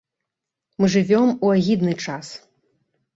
[0.79, 2.33] Мы жывём у агідны час.